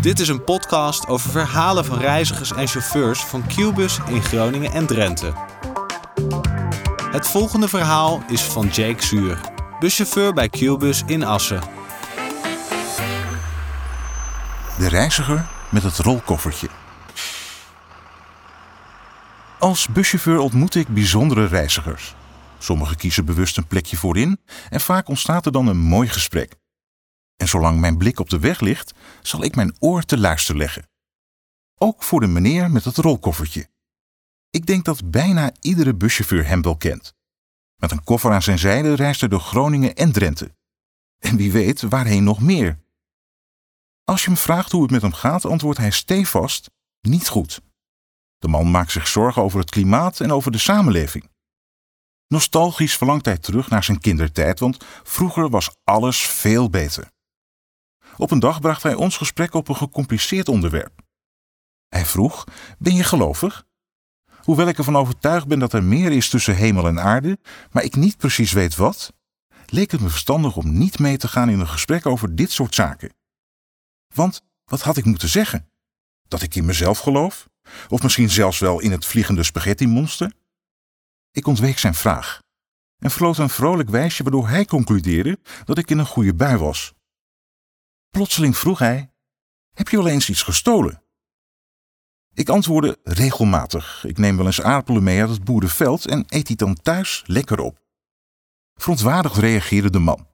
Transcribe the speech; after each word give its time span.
Dit 0.00 0.20
is 0.20 0.28
een 0.28 0.44
podcast 0.44 1.06
over 1.06 1.30
verhalen 1.30 1.84
van 1.84 1.98
reizigers 1.98 2.52
en 2.52 2.68
chauffeurs 2.68 3.24
van 3.24 3.46
Qbus 3.46 3.98
in 4.08 4.22
Groningen 4.22 4.72
en 4.72 4.86
Drenthe. 4.86 5.32
Het 7.10 7.28
volgende 7.28 7.68
verhaal 7.68 8.22
is 8.28 8.42
van 8.42 8.66
Jake 8.66 9.04
Zuur, 9.04 9.40
buschauffeur 9.80 10.32
bij 10.32 10.48
Qbus 10.48 11.02
in 11.06 11.24
Assen. 11.24 11.60
De 14.78 14.88
reiziger 14.88 15.46
met 15.68 15.82
het 15.82 15.98
rolkoffertje. 15.98 16.68
Als 19.58 19.88
buschauffeur 19.88 20.38
ontmoet 20.38 20.74
ik 20.74 20.88
bijzondere 20.88 21.46
reizigers. 21.46 22.14
Sommigen 22.58 22.96
kiezen 22.96 23.24
bewust 23.24 23.56
een 23.56 23.66
plekje 23.66 23.96
voorin 23.96 24.40
en 24.68 24.80
vaak 24.80 25.08
ontstaat 25.08 25.46
er 25.46 25.52
dan 25.52 25.66
een 25.66 25.78
mooi 25.78 26.08
gesprek. 26.08 26.56
En 27.38 27.48
zolang 27.48 27.80
mijn 27.80 27.96
blik 27.96 28.20
op 28.20 28.30
de 28.30 28.38
weg 28.38 28.60
ligt, 28.60 28.94
zal 29.22 29.42
ik 29.42 29.56
mijn 29.56 29.76
oor 29.78 30.02
te 30.02 30.18
luisteren 30.18 30.60
leggen. 30.60 30.88
Ook 31.74 32.02
voor 32.02 32.20
de 32.20 32.26
meneer 32.26 32.70
met 32.70 32.84
het 32.84 32.96
rolkoffertje. 32.96 33.68
Ik 34.50 34.66
denk 34.66 34.84
dat 34.84 35.10
bijna 35.10 35.52
iedere 35.60 35.94
buschauffeur 35.94 36.46
hem 36.46 36.62
wel 36.62 36.76
kent. 36.76 37.14
Met 37.76 37.90
een 37.90 38.04
koffer 38.04 38.32
aan 38.32 38.42
zijn 38.42 38.58
zijde 38.58 38.94
reist 38.94 39.20
hij 39.20 39.28
door 39.28 39.40
Groningen 39.40 39.94
en 39.94 40.12
Drenthe. 40.12 40.56
En 41.18 41.36
wie 41.36 41.52
weet 41.52 41.82
waarheen 41.82 42.24
nog 42.24 42.40
meer. 42.40 42.78
Als 44.04 44.20
je 44.20 44.26
hem 44.26 44.36
vraagt 44.36 44.72
hoe 44.72 44.82
het 44.82 44.90
met 44.90 45.02
hem 45.02 45.12
gaat, 45.12 45.44
antwoordt 45.44 45.78
hij 45.78 45.90
stevast: 45.90 46.70
niet 47.00 47.28
goed. 47.28 47.60
De 48.38 48.48
man 48.48 48.70
maakt 48.70 48.90
zich 48.90 49.06
zorgen 49.06 49.42
over 49.42 49.60
het 49.60 49.70
klimaat 49.70 50.20
en 50.20 50.32
over 50.32 50.52
de 50.52 50.58
samenleving. 50.58 51.30
Nostalgisch 52.26 52.96
verlangt 52.96 53.24
hij 53.24 53.38
terug 53.38 53.70
naar 53.70 53.84
zijn 53.84 54.00
kindertijd, 54.00 54.58
want 54.58 54.84
vroeger 55.02 55.50
was 55.50 55.76
alles 55.84 56.20
veel 56.20 56.70
beter. 56.70 57.10
Op 58.18 58.30
een 58.30 58.38
dag 58.38 58.60
bracht 58.60 58.82
hij 58.82 58.94
ons 58.94 59.16
gesprek 59.16 59.54
op 59.54 59.68
een 59.68 59.76
gecompliceerd 59.76 60.48
onderwerp. 60.48 61.02
Hij 61.88 62.04
vroeg: 62.04 62.44
Ben 62.78 62.94
je 62.94 63.04
gelovig? 63.04 63.66
Hoewel 64.42 64.68
ik 64.68 64.78
ervan 64.78 64.96
overtuigd 64.96 65.46
ben 65.46 65.58
dat 65.58 65.72
er 65.72 65.84
meer 65.84 66.12
is 66.12 66.28
tussen 66.28 66.56
hemel 66.56 66.86
en 66.86 67.00
aarde, 67.00 67.38
maar 67.70 67.82
ik 67.82 67.96
niet 67.96 68.16
precies 68.16 68.52
weet 68.52 68.76
wat, 68.76 69.12
leek 69.66 69.90
het 69.90 70.00
me 70.00 70.08
verstandig 70.08 70.56
om 70.56 70.78
niet 70.78 70.98
mee 70.98 71.16
te 71.16 71.28
gaan 71.28 71.48
in 71.48 71.60
een 71.60 71.68
gesprek 71.68 72.06
over 72.06 72.34
dit 72.34 72.50
soort 72.50 72.74
zaken. 72.74 73.14
Want 74.14 74.42
wat 74.64 74.82
had 74.82 74.96
ik 74.96 75.04
moeten 75.04 75.28
zeggen? 75.28 75.70
Dat 76.28 76.42
ik 76.42 76.54
in 76.54 76.64
mezelf 76.64 76.98
geloof? 76.98 77.48
Of 77.88 78.02
misschien 78.02 78.30
zelfs 78.30 78.58
wel 78.58 78.80
in 78.80 78.90
het 78.90 79.06
vliegende 79.06 79.42
spaghetti-monster? 79.42 80.32
Ik 81.30 81.46
ontweek 81.46 81.78
zijn 81.78 81.94
vraag 81.94 82.40
en 82.98 83.10
floot 83.10 83.38
een 83.38 83.50
vrolijk 83.50 83.88
wijsje 83.90 84.22
waardoor 84.22 84.48
hij 84.48 84.64
concludeerde 84.64 85.38
dat 85.64 85.78
ik 85.78 85.90
in 85.90 85.98
een 85.98 86.06
goede 86.06 86.34
bui 86.34 86.56
was. 86.56 86.92
Plotseling 88.10 88.56
vroeg 88.56 88.78
hij: 88.78 89.12
Heb 89.74 89.88
je 89.88 89.96
wel 89.96 90.08
eens 90.08 90.28
iets 90.28 90.42
gestolen? 90.42 91.02
Ik 92.34 92.48
antwoordde 92.48 92.98
regelmatig. 93.02 94.04
Ik 94.04 94.18
neem 94.18 94.36
wel 94.36 94.46
eens 94.46 94.62
aardappelen 94.62 95.02
mee 95.02 95.20
uit 95.20 95.30
het 95.30 95.44
boerenveld 95.44 96.06
en 96.06 96.24
eet 96.28 96.46
die 96.46 96.56
dan 96.56 96.74
thuis 96.74 97.22
lekker 97.26 97.60
op. 97.60 97.78
Verontwaardigd 98.74 99.36
reageerde 99.36 99.90
de 99.90 99.98
man. 99.98 100.26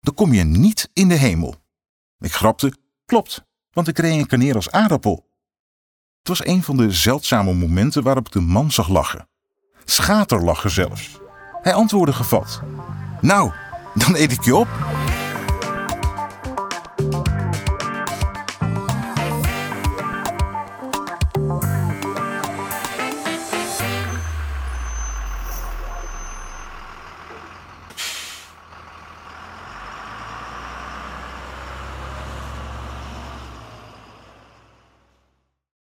Dan 0.00 0.14
kom 0.14 0.32
je 0.32 0.44
niet 0.44 0.90
in 0.92 1.08
de 1.08 1.14
hemel. 1.14 1.54
Ik 2.18 2.32
grapte: 2.32 2.72
Klopt, 3.04 3.44
want 3.70 3.88
ik 3.88 3.98
reïncarneer 3.98 4.54
als 4.54 4.70
aardappel. 4.70 5.32
Het 6.18 6.28
was 6.28 6.46
een 6.46 6.62
van 6.62 6.76
de 6.76 6.90
zeldzame 6.90 7.54
momenten 7.54 8.02
waarop 8.02 8.26
ik 8.26 8.32
de 8.32 8.40
man 8.40 8.70
zag 8.70 8.88
lachen. 8.88 9.28
Schaterlachen 9.84 10.70
zelfs. 10.70 11.18
Hij 11.62 11.74
antwoordde 11.74 12.12
gevat: 12.12 12.62
Nou, 13.20 13.52
dan 13.94 14.14
eet 14.16 14.32
ik 14.32 14.44
je 14.44 14.56
op. 14.56 14.93